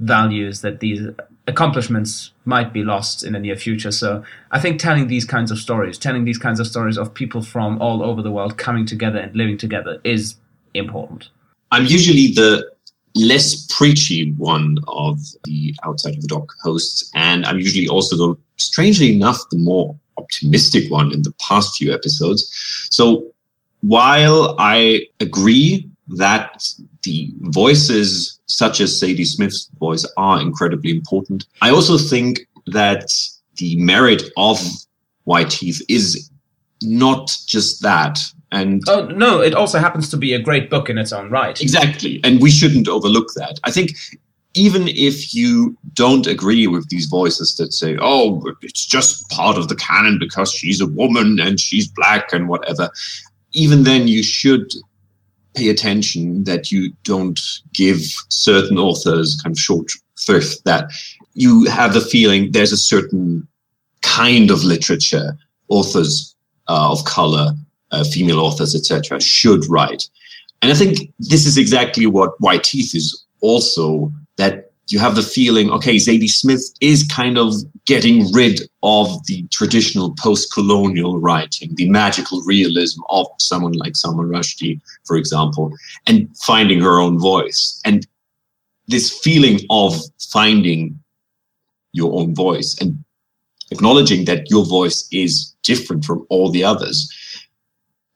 values, 0.00 0.60
that 0.60 0.80
these 0.80 1.00
accomplishments 1.46 2.32
might 2.44 2.72
be 2.72 2.82
lost 2.82 3.24
in 3.24 3.32
the 3.32 3.38
near 3.38 3.56
future. 3.56 3.92
So 3.92 4.24
I 4.50 4.60
think 4.60 4.80
telling 4.80 5.06
these 5.06 5.24
kinds 5.24 5.50
of 5.50 5.58
stories, 5.58 5.98
telling 5.98 6.24
these 6.24 6.38
kinds 6.38 6.60
of 6.60 6.66
stories 6.66 6.98
of 6.98 7.14
people 7.14 7.42
from 7.42 7.80
all 7.80 8.02
over 8.02 8.22
the 8.22 8.30
world 8.30 8.58
coming 8.58 8.86
together 8.86 9.18
and 9.18 9.34
living 9.34 9.56
together 9.56 10.00
is 10.04 10.36
important. 10.74 11.30
I'm 11.70 11.86
usually 11.86 12.32
the 12.32 12.70
less 13.14 13.66
preachy 13.66 14.32
one 14.32 14.78
of 14.88 15.18
the 15.44 15.74
outside 15.84 16.14
of 16.16 16.22
the 16.22 16.28
doc 16.28 16.52
hosts, 16.62 17.10
and 17.14 17.46
I'm 17.46 17.58
usually 17.58 17.88
also 17.88 18.16
the 18.16 18.36
strangely 18.56 19.14
enough 19.14 19.38
the 19.50 19.58
more 19.58 19.96
optimistic 20.18 20.90
one 20.90 21.12
in 21.12 21.22
the 21.22 21.32
past 21.40 21.76
few 21.76 21.92
episodes. 21.92 22.88
So 22.90 23.26
while 23.80 24.56
I 24.58 25.06
agree 25.20 25.90
that 26.08 26.64
the 27.02 27.32
voices 27.40 28.40
such 28.46 28.80
as 28.80 29.00
Zadie 29.00 29.26
Smith's 29.26 29.70
voice 29.78 30.06
are 30.16 30.40
incredibly 30.40 30.90
important, 30.90 31.46
I 31.62 31.70
also 31.70 31.98
think 31.98 32.46
that 32.66 33.12
the 33.56 33.76
merit 33.76 34.22
of 34.36 34.60
White 35.24 35.50
Teeth 35.50 35.82
is 35.88 36.30
not 36.82 37.36
just 37.46 37.82
that. 37.82 38.20
And 38.52 38.82
Oh 38.86 39.06
no, 39.06 39.40
it 39.40 39.54
also 39.54 39.78
happens 39.78 40.08
to 40.10 40.16
be 40.16 40.32
a 40.32 40.38
great 40.38 40.70
book 40.70 40.88
in 40.88 40.98
its 40.98 41.12
own 41.12 41.30
right. 41.30 41.60
Exactly. 41.60 42.20
And 42.22 42.40
we 42.40 42.50
shouldn't 42.50 42.88
overlook 42.88 43.32
that. 43.34 43.58
I 43.64 43.70
think 43.70 43.90
even 44.54 44.88
if 44.88 45.34
you 45.34 45.76
don't 45.92 46.26
agree 46.26 46.66
with 46.66 46.88
these 46.88 47.06
voices 47.06 47.56
that 47.56 47.72
say, 47.72 47.96
oh, 48.00 48.42
it's 48.62 48.86
just 48.86 49.28
part 49.28 49.58
of 49.58 49.68
the 49.68 49.76
canon 49.76 50.18
because 50.18 50.50
she's 50.50 50.80
a 50.80 50.86
woman 50.86 51.38
and 51.38 51.60
she's 51.60 51.88
black 51.88 52.32
and 52.32 52.48
whatever, 52.48 52.88
even 53.52 53.82
then 53.82 54.08
you 54.08 54.22
should 54.22 54.72
pay 55.56 55.68
attention 55.68 56.44
that 56.44 56.70
you 56.70 56.92
don't 57.02 57.40
give 57.72 58.00
certain 58.28 58.78
authors 58.78 59.40
kind 59.42 59.54
of 59.54 59.58
short 59.58 59.90
thrift, 60.24 60.64
that 60.64 60.90
you 61.34 61.64
have 61.64 61.94
the 61.94 62.00
feeling 62.00 62.52
there's 62.52 62.72
a 62.72 62.76
certain 62.76 63.46
kind 64.02 64.50
of 64.50 64.64
literature 64.64 65.36
authors 65.68 66.34
uh, 66.68 66.90
of 66.90 67.04
color, 67.04 67.52
uh, 67.90 68.04
female 68.04 68.40
authors, 68.40 68.74
etc., 68.74 69.20
should 69.20 69.68
write. 69.68 70.08
And 70.62 70.72
I 70.72 70.74
think 70.74 71.12
this 71.18 71.46
is 71.46 71.58
exactly 71.58 72.06
what 72.06 72.40
White 72.40 72.64
Teeth 72.64 72.94
is 72.94 73.24
also 73.40 74.12
that 74.36 74.65
you 74.88 74.98
have 74.98 75.16
the 75.16 75.22
feeling, 75.22 75.70
okay, 75.70 75.96
Zadie 75.96 76.30
Smith 76.30 76.72
is 76.80 77.06
kind 77.06 77.38
of 77.38 77.54
getting 77.86 78.30
rid 78.32 78.60
of 78.82 79.08
the 79.26 79.46
traditional 79.48 80.14
post-colonial 80.18 81.18
writing, 81.18 81.74
the 81.74 81.88
magical 81.90 82.42
realism 82.42 83.00
of 83.10 83.26
someone 83.38 83.72
like 83.72 83.96
Salman 83.96 84.28
Rushdie, 84.28 84.80
for 85.04 85.16
example, 85.16 85.72
and 86.06 86.28
finding 86.38 86.80
her 86.80 87.00
own 87.00 87.18
voice. 87.18 87.80
And 87.84 88.06
this 88.86 89.18
feeling 89.18 89.60
of 89.70 89.96
finding 90.30 90.98
your 91.92 92.18
own 92.20 92.34
voice 92.34 92.76
and 92.80 93.02
acknowledging 93.70 94.24
that 94.26 94.48
your 94.50 94.64
voice 94.64 95.08
is 95.10 95.52
different 95.62 96.04
from 96.04 96.24
all 96.28 96.50
the 96.50 96.62
others 96.62 97.12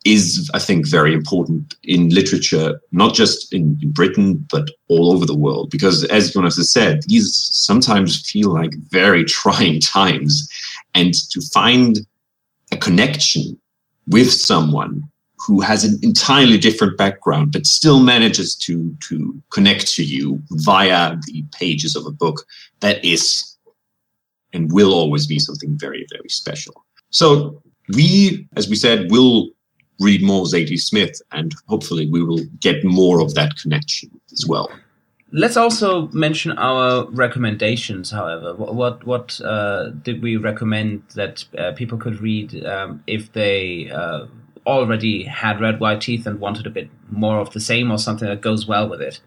is, 0.05 0.51
I 0.55 0.59
think, 0.59 0.89
very 0.89 1.13
important 1.13 1.75
in 1.83 2.09
literature, 2.09 2.81
not 2.91 3.15
just 3.15 3.53
in, 3.53 3.79
in, 3.83 3.91
Britain, 3.93 4.47
but 4.51 4.69
all 4.89 5.13
over 5.13 5.27
the 5.27 5.37
world. 5.37 5.71
Because 5.71 6.05
as 6.05 6.33
Jonas 6.33 6.57
has 6.57 6.73
said, 6.73 7.03
these 7.07 7.37
sometimes 7.37 8.29
feel 8.29 8.51
like 8.51 8.75
very 8.89 9.25
trying 9.41 9.81
times. 9.81 10.49
And 10.95 11.13
to 11.31 11.41
find 11.41 12.01
a 12.73 12.77
connection 12.77 13.61
with 14.09 14.33
someone 14.33 15.03
who 15.47 15.61
has 15.61 15.85
an 15.85 15.99
entirely 16.03 16.59
different 16.59 16.97
background, 16.99 17.53
but 17.53 17.67
still 17.67 18.01
manages 18.01 18.55
to, 18.55 18.95
to 19.09 19.43
connect 19.51 19.93
to 19.95 20.05
you 20.05 20.41
via 20.51 21.17
the 21.27 21.45
pages 21.53 21.97
of 21.97 22.07
a 22.07 22.11
book, 22.11 22.45
that 22.81 23.05
is 23.05 23.57
and 24.53 24.73
will 24.73 24.93
always 24.93 25.27
be 25.27 25.39
something 25.39 25.79
very, 25.79 26.07
very 26.11 26.29
special. 26.29 26.85
So 27.11 27.63
we, 27.95 28.49
as 28.57 28.69
we 28.69 28.77
said, 28.77 29.11
will 29.11 29.51
read 30.01 30.23
more 30.23 30.45
Zadie 30.45 30.81
Smith, 30.81 31.21
and 31.33 31.55
hopefully 31.69 32.09
we 32.09 32.23
will 32.23 32.45
get 32.59 32.83
more 32.85 33.21
of 33.21 33.35
that 33.35 33.57
connection 33.57 34.11
as 34.33 34.47
well. 34.47 34.71
Let's 35.33 35.57
also 35.57 36.09
mention 36.09 36.53
our 36.59 37.07
recommendations. 37.11 38.11
However, 38.11 38.55
what 38.55 39.07
what 39.07 39.41
uh, 39.43 39.91
did 39.91 40.23
we 40.23 40.37
recommend 40.37 41.05
that 41.15 41.45
uh, 41.57 41.73
people 41.73 41.99
could 41.99 42.21
read 42.21 42.65
um, 42.67 43.03
if 43.07 43.33
they 43.33 43.91
uh, 43.91 44.27
already 44.67 45.23
had 45.23 45.61
read 45.61 45.79
White 45.79 46.01
Teeth 46.01 46.27
and 46.27 46.41
wanted 46.41 46.67
a 46.67 46.71
bit 46.71 46.91
more 47.11 47.39
of 47.39 47.53
the 47.53 47.61
same 47.61 47.93
or 47.93 47.99
something 47.99 48.29
that 48.29 48.41
goes 48.41 48.67
well 48.67 48.89
with 48.89 49.01
it? 49.01 49.21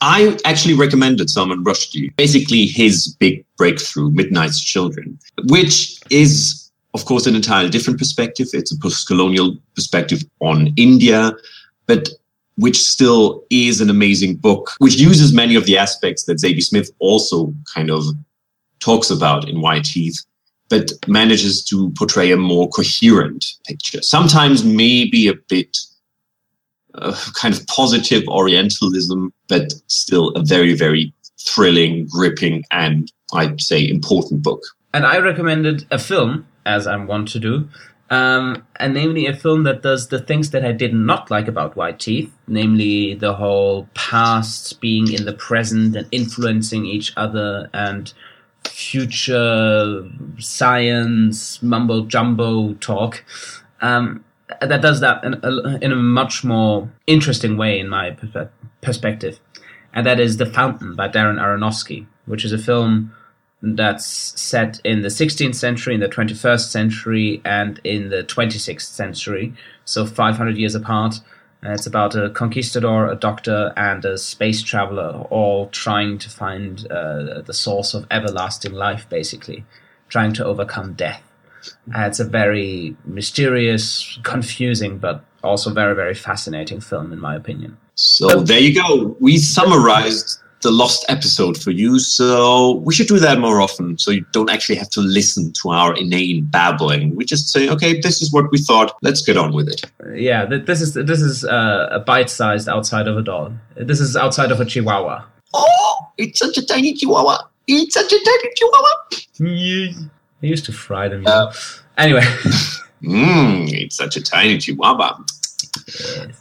I 0.00 0.36
actually 0.44 0.74
recommended 0.74 1.28
Salman 1.28 1.64
Rushdie, 1.64 2.14
basically 2.16 2.66
his 2.66 3.16
big 3.18 3.44
breakthrough, 3.56 4.10
Midnight's 4.10 4.60
Children, 4.60 5.18
which 5.48 6.00
is 6.10 6.67
of 6.94 7.04
course, 7.04 7.26
an 7.26 7.34
entirely 7.34 7.70
different 7.70 7.98
perspective. 7.98 8.48
It's 8.52 8.72
a 8.72 8.78
post-colonial 8.78 9.56
perspective 9.74 10.22
on 10.40 10.72
India, 10.76 11.32
but 11.86 12.08
which 12.56 12.78
still 12.78 13.44
is 13.50 13.80
an 13.80 13.90
amazing 13.90 14.34
book, 14.36 14.72
which 14.78 14.96
uses 14.96 15.32
many 15.32 15.54
of 15.54 15.64
the 15.66 15.78
aspects 15.78 16.24
that 16.24 16.38
Zadie 16.38 16.62
Smith 16.62 16.90
also 16.98 17.54
kind 17.72 17.90
of 17.90 18.04
talks 18.80 19.10
about 19.10 19.48
in 19.48 19.60
White 19.60 19.84
Teeth, 19.84 20.24
but 20.68 20.92
manages 21.06 21.64
to 21.66 21.90
portray 21.90 22.32
a 22.32 22.36
more 22.36 22.68
coherent 22.68 23.44
picture. 23.66 24.02
Sometimes 24.02 24.64
maybe 24.64 25.28
a 25.28 25.34
bit 25.48 25.78
uh, 26.94 27.16
kind 27.34 27.54
of 27.54 27.64
positive 27.68 28.24
Orientalism, 28.28 29.32
but 29.48 29.72
still 29.86 30.30
a 30.30 30.42
very, 30.42 30.74
very 30.74 31.12
thrilling, 31.38 32.06
gripping, 32.06 32.64
and 32.72 33.12
I'd 33.32 33.60
say 33.60 33.88
important 33.88 34.42
book. 34.42 34.62
And 34.92 35.06
I 35.06 35.18
recommended 35.18 35.86
a 35.92 35.98
film 35.98 36.46
as 36.68 36.86
I'm 36.86 37.06
wont 37.06 37.28
to 37.28 37.40
do. 37.40 37.68
Um, 38.10 38.64
and 38.76 38.94
namely 38.94 39.26
a 39.26 39.34
film 39.34 39.64
that 39.64 39.82
does 39.82 40.08
the 40.08 40.20
things 40.20 40.50
that 40.50 40.64
I 40.64 40.72
did 40.72 40.94
not 40.94 41.30
like 41.30 41.48
about 41.48 41.76
White 41.76 41.98
Teeth, 41.98 42.32
namely 42.46 43.14
the 43.14 43.34
whole 43.34 43.88
past 43.94 44.80
being 44.80 45.12
in 45.12 45.24
the 45.24 45.34
present 45.34 45.96
and 45.96 46.06
influencing 46.10 46.86
each 46.86 47.12
other 47.16 47.68
and 47.74 48.12
future 48.64 50.08
science 50.38 51.62
mumbo 51.62 52.06
jumbo 52.06 52.74
talk. 52.74 53.24
Um, 53.82 54.24
that 54.60 54.80
does 54.80 55.00
that 55.00 55.22
in 55.24 55.34
a, 55.42 55.78
in 55.84 55.92
a, 55.92 55.96
much 55.96 56.42
more 56.42 56.90
interesting 57.06 57.58
way 57.58 57.78
in 57.78 57.88
my 57.88 58.16
perspective. 58.80 59.38
And 59.92 60.06
that 60.06 60.18
is 60.18 60.38
The 60.38 60.46
Fountain 60.46 60.94
by 60.94 61.08
Darren 61.08 61.38
Aronofsky, 61.38 62.06
which 62.24 62.44
is 62.44 62.52
a 62.52 62.58
film 62.58 63.12
that's 63.60 64.06
set 64.40 64.80
in 64.84 65.02
the 65.02 65.08
16th 65.08 65.54
century, 65.54 65.94
in 65.94 66.00
the 66.00 66.08
21st 66.08 66.68
century, 66.70 67.40
and 67.44 67.80
in 67.84 68.08
the 68.10 68.22
26th 68.22 68.82
century, 68.82 69.52
so 69.84 70.06
500 70.06 70.56
years 70.56 70.74
apart. 70.74 71.20
And 71.60 71.72
it's 71.72 71.86
about 71.86 72.14
a 72.14 72.30
conquistador, 72.30 73.10
a 73.10 73.16
doctor, 73.16 73.72
and 73.76 74.04
a 74.04 74.16
space 74.16 74.62
traveler, 74.62 75.26
all 75.30 75.68
trying 75.70 76.18
to 76.18 76.30
find 76.30 76.86
uh, 76.90 77.40
the 77.40 77.52
source 77.52 77.94
of 77.94 78.06
everlasting 78.12 78.72
life, 78.72 79.08
basically, 79.08 79.64
trying 80.08 80.32
to 80.34 80.44
overcome 80.44 80.92
death. 80.92 81.22
And 81.92 82.04
it's 82.04 82.20
a 82.20 82.24
very 82.24 82.96
mysterious, 83.04 84.20
confusing, 84.22 84.98
but 84.98 85.24
also 85.42 85.72
very, 85.72 85.96
very 85.96 86.14
fascinating 86.14 86.80
film, 86.80 87.12
in 87.12 87.18
my 87.18 87.34
opinion. 87.34 87.76
So 87.96 88.40
there 88.40 88.60
you 88.60 88.80
go. 88.80 89.16
We 89.18 89.38
summarized 89.38 90.38
the 90.62 90.70
lost 90.70 91.04
episode 91.08 91.60
for 91.60 91.70
you. 91.70 91.98
So 91.98 92.72
we 92.84 92.94
should 92.94 93.06
do 93.06 93.18
that 93.18 93.38
more 93.38 93.60
often. 93.60 93.98
So 93.98 94.10
you 94.10 94.24
don't 94.32 94.50
actually 94.50 94.76
have 94.76 94.90
to 94.90 95.00
listen 95.00 95.52
to 95.62 95.70
our 95.70 95.96
inane 95.96 96.46
babbling. 96.46 97.14
We 97.14 97.24
just 97.24 97.48
say, 97.50 97.68
okay, 97.68 98.00
this 98.00 98.20
is 98.20 98.32
what 98.32 98.50
we 98.50 98.58
thought. 98.58 98.96
Let's 99.02 99.22
get 99.22 99.36
on 99.36 99.52
with 99.52 99.68
it. 99.68 99.84
Yeah, 100.14 100.46
this 100.46 100.80
is 100.80 100.94
this 100.94 101.20
is 101.20 101.44
uh, 101.44 101.88
a 101.90 102.00
bite-sized 102.00 102.68
outside 102.68 103.08
of 103.08 103.16
a 103.16 103.22
dog. 103.22 103.54
This 103.76 104.00
is 104.00 104.16
outside 104.16 104.50
of 104.50 104.60
a 104.60 104.64
chihuahua. 104.64 105.24
Oh, 105.54 106.08
it's 106.18 106.38
such 106.38 106.58
a 106.58 106.66
tiny 106.66 106.94
chihuahua. 106.94 107.38
It's 107.66 107.94
such 107.94 108.12
a 108.12 108.18
tiny 108.24 108.54
chihuahua. 108.54 108.94
Yeah. 109.38 109.92
I 110.42 110.46
used 110.46 110.64
to 110.66 110.72
fry 110.72 111.08
them. 111.08 111.24
Uh, 111.26 111.52
anyway. 111.96 112.22
Mmm, 113.02 113.70
it's 113.72 113.96
such 113.96 114.16
a 114.16 114.22
tiny 114.22 114.58
chihuahua. 114.58 115.18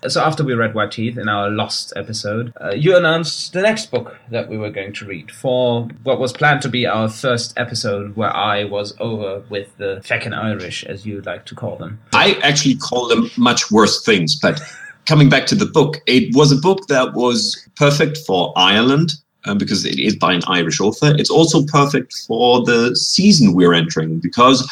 So 0.08 0.22
after 0.22 0.44
we 0.44 0.54
read 0.54 0.74
White 0.74 0.92
Teeth 0.92 1.18
in 1.18 1.28
our 1.30 1.50
Lost 1.50 1.94
episode, 1.96 2.54
uh, 2.62 2.74
you 2.74 2.96
announced 2.96 3.54
the 3.54 3.62
next 3.62 3.92
book 3.92 4.18
that 4.30 4.50
we 4.50 4.58
were 4.58 4.70
going 4.70 4.94
to 4.94 5.06
read 5.06 5.32
for 5.32 5.88
what 6.04 6.20
was 6.20 6.34
planned 6.34 6.62
to 6.64 6.70
be 6.70 6.86
our 6.86 7.10
first 7.10 7.54
episode, 7.58 8.16
where 8.16 8.36
I 8.36 8.64
was 8.66 8.96
over 9.00 9.44
with 9.50 9.76
the 9.78 10.02
feckin' 10.04 10.34
Irish, 10.34 10.84
as 10.86 11.06
you 11.06 11.22
like 11.22 11.46
to 11.46 11.56
call 11.56 11.76
them. 11.78 12.00
I 12.14 12.40
actually 12.44 12.76
call 12.76 13.08
them 13.08 13.30
much 13.38 13.72
worse 13.72 14.04
things, 14.04 14.36
but 14.36 14.62
coming 15.06 15.30
back 15.30 15.46
to 15.48 15.56
the 15.56 15.66
book, 15.66 16.02
it 16.06 16.36
was 16.36 16.52
a 16.52 16.58
book 16.58 16.88
that 16.88 17.14
was 17.14 17.68
perfect 17.76 18.18
for 18.20 18.54
Ireland. 18.56 19.14
Um, 19.46 19.58
because 19.58 19.86
it 19.86 19.98
is 19.98 20.14
by 20.14 20.34
an 20.34 20.42
Irish 20.48 20.82
author. 20.82 21.16
It's 21.18 21.30
also 21.30 21.64
perfect 21.68 22.14
for 22.28 22.66
the 22.66 22.94
season 22.98 23.54
we're 23.54 23.74
entering 23.74 24.20
because 24.20 24.68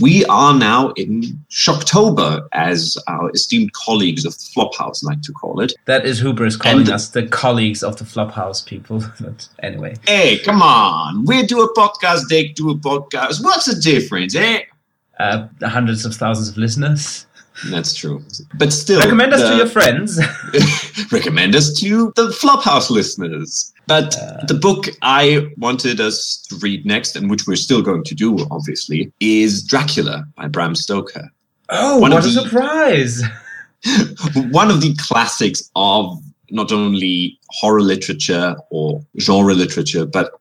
we 0.00 0.24
are 0.26 0.54
now 0.54 0.90
in 0.92 1.22
Shocktober, 1.50 2.46
as 2.52 2.98
our 3.06 3.30
esteemed 3.30 3.72
colleagues 3.72 4.24
of 4.24 4.32
the 4.32 4.44
Flophouse 4.54 5.04
like 5.04 5.22
to 5.22 5.32
call 5.32 5.60
it. 5.60 5.72
That 5.84 6.04
is 6.04 6.20
hubris 6.20 6.56
calling 6.56 6.80
and 6.80 6.90
us 6.90 7.10
the 7.10 7.26
colleagues 7.26 7.82
of 7.82 7.96
the 7.96 8.04
Flophouse 8.04 8.64
people. 8.64 9.02
but 9.20 9.48
anyway. 9.62 9.94
Hey, 10.06 10.38
come 10.38 10.62
on. 10.62 11.24
We 11.24 11.44
do 11.44 11.62
a 11.62 11.72
podcast, 11.74 12.28
they 12.28 12.48
do 12.48 12.70
a 12.70 12.74
podcast. 12.74 13.42
What's 13.44 13.66
the 13.66 13.80
difference, 13.80 14.34
eh? 14.34 14.62
Uh, 15.18 15.46
hundreds 15.62 16.04
of 16.04 16.14
thousands 16.14 16.48
of 16.48 16.56
listeners. 16.56 17.26
That's 17.66 17.94
true. 17.94 18.24
But 18.54 18.72
still. 18.72 18.98
Recommend 19.00 19.32
us 19.32 19.42
the, 19.42 19.50
to 19.50 19.56
your 19.56 19.66
friends. 19.66 20.20
recommend 21.12 21.54
us 21.54 21.78
to 21.80 22.12
the 22.16 22.28
Flophouse 22.28 22.90
listeners. 22.90 23.72
But 23.86 24.16
uh, 24.16 24.44
the 24.46 24.54
book 24.54 24.86
I 25.02 25.50
wanted 25.58 26.00
us 26.00 26.38
to 26.48 26.56
read 26.56 26.86
next, 26.86 27.16
and 27.16 27.30
which 27.30 27.46
we're 27.46 27.56
still 27.56 27.82
going 27.82 28.04
to 28.04 28.14
do, 28.14 28.46
obviously, 28.50 29.12
is 29.20 29.62
Dracula 29.62 30.24
by 30.36 30.48
Bram 30.48 30.74
Stoker. 30.74 31.30
Oh, 31.68 31.98
one 31.98 32.12
what 32.12 32.24
a 32.24 32.28
the, 32.28 32.42
surprise! 32.42 33.22
one 34.50 34.70
of 34.70 34.80
the 34.80 34.94
classics 34.98 35.70
of 35.76 36.22
not 36.50 36.72
only 36.72 37.38
horror 37.50 37.82
literature 37.82 38.56
or 38.70 39.04
genre 39.18 39.54
literature, 39.54 40.06
but 40.06 40.32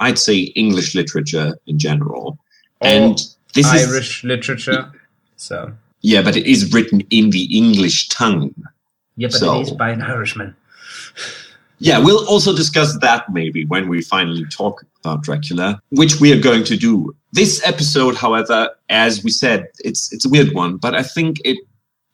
I'd 0.00 0.18
say 0.18 0.38
English 0.54 0.94
literature 0.94 1.56
in 1.66 1.78
general. 1.78 2.38
Or 2.80 2.88
and 2.88 3.18
this 3.54 3.72
is 3.72 3.88
Irish 3.88 4.18
is, 4.18 4.24
literature. 4.24 4.92
So 5.36 5.72
yeah, 6.02 6.22
but 6.22 6.36
it 6.36 6.46
is 6.46 6.72
written 6.72 7.00
in 7.10 7.30
the 7.30 7.44
English 7.56 8.08
tongue. 8.08 8.54
Yeah, 9.16 9.28
but 9.28 9.38
so. 9.38 9.58
it 9.58 9.62
is 9.62 9.70
by 9.72 9.90
an 9.90 10.02
Irishman. 10.02 10.56
Yeah, 11.82 11.98
we'll 11.98 12.28
also 12.28 12.54
discuss 12.54 12.96
that 12.98 13.24
maybe 13.32 13.64
when 13.64 13.88
we 13.88 14.02
finally 14.02 14.44
talk 14.44 14.84
about 15.00 15.22
Dracula, 15.22 15.82
which 15.90 16.20
we 16.20 16.32
are 16.32 16.40
going 16.40 16.62
to 16.64 16.76
do. 16.76 17.12
This 17.32 17.60
episode, 17.66 18.14
however, 18.14 18.70
as 18.88 19.24
we 19.24 19.32
said, 19.32 19.66
it's 19.84 20.12
it's 20.12 20.24
a 20.24 20.28
weird 20.28 20.54
one, 20.54 20.76
but 20.76 20.94
I 20.94 21.02
think 21.02 21.40
it 21.44 21.58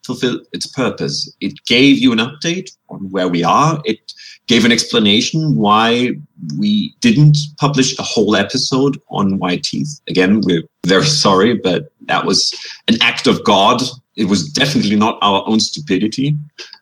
fulfilled 0.06 0.46
its 0.54 0.66
purpose. 0.66 1.30
It 1.42 1.52
gave 1.66 1.98
you 1.98 2.12
an 2.12 2.18
update 2.18 2.70
on 2.88 3.10
where 3.10 3.28
we 3.28 3.44
are. 3.44 3.78
It 3.84 4.00
gave 4.46 4.64
an 4.64 4.72
explanation 4.72 5.56
why 5.56 6.12
we 6.58 6.94
didn't 7.00 7.36
publish 7.58 7.98
a 7.98 8.02
whole 8.02 8.36
episode 8.36 8.98
on 9.10 9.38
White 9.38 9.64
Teeth. 9.64 10.00
Again, 10.08 10.40
we're 10.44 10.62
very 10.86 11.04
sorry, 11.04 11.56
but 11.56 11.92
that 12.06 12.24
was 12.24 12.54
an 12.88 12.96
act 13.02 13.26
of 13.26 13.44
God. 13.44 13.82
It 14.16 14.24
was 14.24 14.50
definitely 14.50 14.96
not 14.96 15.18
our 15.20 15.44
own 15.46 15.60
stupidity. 15.60 16.36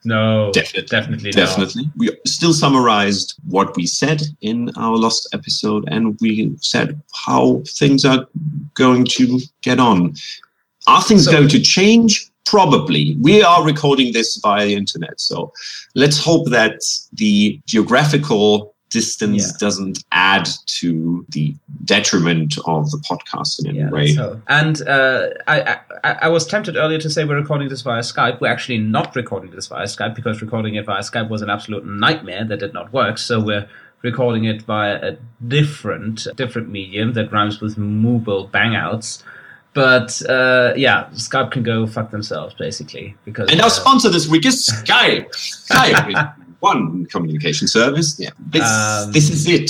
No, 0.07 0.51
Definitely. 0.53 0.89
definitely, 0.89 1.31
no. 1.35 1.45
Definitely. 1.45 1.91
We 1.97 2.11
still 2.27 2.53
summarized 2.55 3.35
what 3.49 3.77
we 3.77 3.87
said 3.87 4.23
in 4.41 4.71
our 4.77 4.97
last 4.97 5.29
episode, 5.35 5.85
and 5.91 6.17
we 6.21 6.55
said 6.61 7.01
how 7.27 7.63
things 7.67 8.05
are 8.05 8.27
going 8.75 9.05
to 9.17 9.41
get 9.63 9.81
on. 9.81 10.15
Are 10.87 11.03
things 11.03 11.25
So- 11.25 11.33
going 11.33 11.49
to 11.49 11.61
change? 11.61 12.31
Probably. 12.45 13.17
We 13.21 13.43
are 13.43 13.65
recording 13.65 14.13
this 14.13 14.37
via 14.37 14.65
the 14.67 14.75
internet, 14.77 15.21
so 15.21 15.53
let's 15.97 16.17
hope 16.17 16.49
that 16.51 16.79
the 17.15 17.61
geographical 17.67 18.75
distance 19.00 19.45
Yeah. 19.47 19.59
doesn't 19.67 19.99
add 20.12 20.47
to 20.81 20.91
the 21.37 21.47
detriment 21.85 22.53
of 22.75 22.83
the 22.93 22.99
podcast 23.11 23.53
in 23.61 23.65
any 23.71 23.79
Yeah, 23.81 23.91
way. 23.97 24.07
so 24.19 24.41
and 24.61 24.75
uh, 24.97 25.23
I, 25.55 25.57
I 26.09 26.11
I 26.26 26.29
was 26.37 26.43
tempted 26.55 26.75
earlier 26.83 27.00
to 27.07 27.11
say 27.15 27.21
we're 27.29 27.41
recording 27.45 27.69
this 27.75 27.83
via 27.88 28.03
Skype. 28.12 28.37
We're 28.41 28.55
actually 28.57 28.79
not 28.99 29.09
recording 29.23 29.50
this 29.57 29.67
via 29.73 29.87
Skype 29.97 30.15
because 30.21 30.37
recording 30.47 30.73
it 30.79 30.85
via 30.91 31.03
Skype 31.11 31.29
was 31.35 31.43
an 31.47 31.50
absolute 31.57 31.85
nightmare 32.07 32.45
that 32.50 32.59
did 32.65 32.73
not 32.79 32.87
work. 33.00 33.17
So 33.19 33.35
we're 33.49 33.67
recording 34.03 34.45
it 34.53 34.59
via 34.73 34.95
a 35.11 35.11
different 35.57 36.17
different 36.43 36.69
medium 36.79 37.09
that 37.17 37.26
rhymes 37.37 37.57
with 37.65 37.75
mobile 37.79 38.45
Bangouts. 38.57 39.23
But 39.85 40.11
uh, 40.37 40.73
yeah, 40.85 40.99
Skype 41.29 41.50
can 41.55 41.62
go 41.73 41.87
fuck 41.87 42.09
themselves 42.17 42.55
basically 42.67 43.07
because 43.26 43.50
And 43.53 43.61
uh, 43.61 43.65
our 43.65 43.71
sponsor 43.83 44.09
this 44.17 44.26
week 44.33 44.45
is 44.47 44.57
Skype. 44.81 45.26
Skype 45.71 46.35
one 46.61 47.07
communication 47.07 47.69
service. 47.69 48.19
Yeah, 48.19 48.31
this, 48.51 48.63
Um, 48.63 49.13
this 49.13 49.31
is 49.31 49.47
it. 49.49 49.61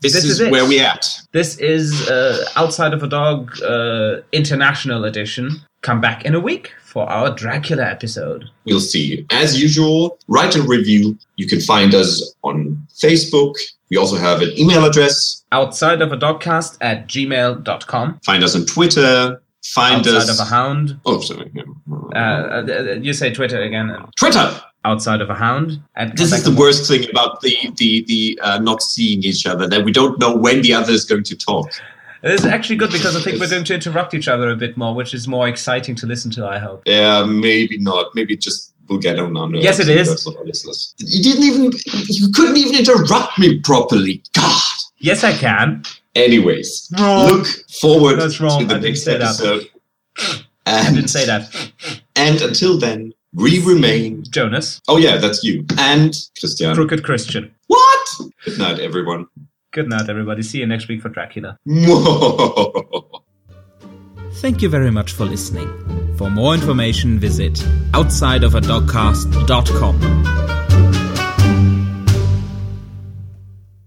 This, 0.00 0.12
this 0.12 0.16
is, 0.16 0.24
is 0.24 0.40
it. 0.40 0.50
where 0.52 0.66
we 0.66 0.80
at. 0.80 1.08
This 1.32 1.56
is 1.58 2.08
uh, 2.08 2.44
Outside 2.56 2.92
of 2.94 3.02
a 3.02 3.08
Dog 3.08 3.60
uh, 3.62 4.20
International 4.32 5.04
Edition. 5.04 5.50
Come 5.82 6.00
back 6.00 6.24
in 6.24 6.34
a 6.34 6.40
week 6.40 6.72
for 6.84 7.08
our 7.08 7.30
Dracula 7.34 7.84
episode. 7.84 8.44
We'll 8.64 8.80
see 8.80 9.04
you. 9.04 9.26
As 9.30 9.60
usual, 9.60 10.18
write 10.28 10.56
a 10.56 10.62
review. 10.62 11.16
You 11.36 11.46
can 11.46 11.60
find 11.60 11.94
us 11.94 12.34
on 12.42 12.76
Facebook. 12.96 13.54
We 13.90 13.96
also 13.96 14.16
have 14.16 14.42
an 14.42 14.50
email 14.58 14.84
address. 14.84 15.44
Outside 15.52 16.02
of 16.02 16.12
a 16.12 16.16
Dogcast 16.16 16.78
at 16.80 17.08
gmail.com. 17.08 18.20
Find 18.24 18.44
us 18.44 18.54
on 18.54 18.66
Twitter. 18.66 19.40
Find 19.66 19.98
Outside 20.06 20.14
us. 20.16 20.40
of 20.40 20.46
a 20.46 20.48
Hound. 20.50 20.98
oh, 21.06 21.20
sorry. 21.20 21.50
Uh, 22.14 22.18
uh, 22.18 22.98
you 23.00 23.12
say 23.12 23.32
Twitter 23.32 23.62
again. 23.62 23.94
Twitter. 24.18 24.60
Outside 24.84 25.20
of 25.20 25.28
a 25.28 25.34
Hound. 25.34 25.80
And 25.96 26.16
This 26.16 26.32
is 26.32 26.44
the 26.44 26.52
worst 26.54 26.88
thing 26.88 27.08
about 27.10 27.40
the 27.40 27.54
the 27.76 28.04
the 28.06 28.38
uh, 28.42 28.58
not 28.58 28.80
seeing 28.82 29.22
each 29.24 29.44
other 29.46 29.66
that 29.66 29.84
we 29.84 29.92
don't 29.92 30.18
know 30.18 30.34
when 30.34 30.62
the 30.62 30.72
other 30.72 30.92
is 30.92 31.04
going 31.04 31.24
to 31.24 31.36
talk. 31.36 31.68
It's 32.22 32.44
actually 32.44 32.76
good 32.76 32.90
because 32.90 33.14
I 33.14 33.20
think 33.20 33.38
we're 33.40 33.48
going 33.50 33.64
to 33.64 33.74
interrupt 33.74 34.12
each 34.14 34.26
other 34.28 34.50
a 34.50 34.56
bit 34.56 34.76
more, 34.76 34.94
which 34.94 35.14
is 35.14 35.28
more 35.28 35.46
exciting 35.48 35.94
to 35.96 36.06
listen 36.06 36.30
to, 36.32 36.46
I 36.46 36.58
hope. 36.58 36.82
Yeah, 36.86 37.24
maybe 37.24 37.78
not. 37.78 38.14
Maybe 38.14 38.36
just 38.36 38.72
we'll 38.88 38.98
get 38.98 39.18
on 39.18 39.32
nerves. 39.34 39.62
Yes, 39.64 39.78
it 39.78 39.88
and 39.88 40.00
is. 40.00 40.08
that's 40.08 40.26
what 40.26 40.36
our 40.36 40.44
listeners- 40.44 40.94
You 40.98 41.22
didn't 41.22 41.44
even. 41.44 41.72
You 42.08 42.28
couldn't 42.32 42.56
even 42.56 42.74
interrupt 42.76 43.38
me 43.38 43.60
properly. 43.60 44.22
God. 44.32 44.60
Yes, 44.98 45.22
I 45.22 45.32
can. 45.32 45.82
Anyways, 46.16 46.92
Wrong. 46.98 47.28
look 47.28 47.46
forward 47.80 48.16
That's 48.18 48.40
wrong. 48.40 48.60
to 48.60 48.66
the 48.66 48.74
I 48.76 48.78
didn't 48.78 48.90
next 48.94 49.06
episode. 49.06 49.68
I 50.66 50.90
didn't 50.92 51.08
say 51.08 51.24
that. 51.26 51.72
and 52.16 52.40
until 52.42 52.78
then, 52.78 53.12
we 53.34 53.62
remain. 53.64 54.24
Jonas. 54.30 54.80
Oh 54.88 54.96
yeah, 54.96 55.16
that's 55.18 55.44
you 55.44 55.64
and 55.78 56.14
Christian. 56.38 56.74
Crooked 56.74 57.04
Christian. 57.04 57.54
What? 57.66 58.08
Good 58.44 58.58
night, 58.58 58.78
everyone. 58.80 59.26
Good 59.72 59.88
night, 59.88 60.08
everybody. 60.08 60.42
See 60.42 60.58
you 60.58 60.66
next 60.66 60.88
week 60.88 61.02
for 61.02 61.10
Dracula. 61.10 61.58
Thank 64.40 64.62
you 64.62 64.68
very 64.68 64.90
much 64.90 65.12
for 65.12 65.24
listening. 65.24 65.68
For 66.16 66.30
more 66.30 66.54
information, 66.54 67.18
visit 67.18 67.54
outsideofadogcast.com. 67.92 70.00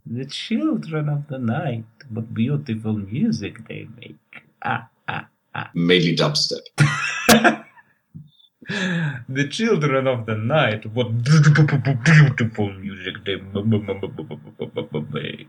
The 0.06 0.26
children 0.26 1.10
of 1.10 1.28
the 1.28 1.40
night, 1.40 1.86
what 2.10 2.34
beautiful 2.34 2.94
music 2.94 3.68
they 3.68 3.88
make. 3.98 4.44
Ah, 4.64 4.88
ah. 5.08 5.28
Mainly 5.74 6.16
dubstep. 6.16 6.62
The 8.68 9.48
children 9.50 10.08
of 10.08 10.26
the 10.28 10.36
night, 10.36 10.86
what 10.94 11.24
beautiful 11.24 12.72
music 12.74 13.16
they 13.26 13.38
make. 15.12 15.48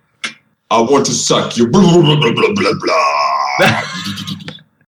I 0.70 0.80
want 0.80 1.04
to 1.06 1.12
suck 1.12 1.56
you. 1.58 1.68
Blah, 1.68 2.00
blah, 2.00 2.16
blah, 2.16 2.32
blah, 2.32 2.54
blah, 2.54 2.72
blah. 2.80 3.82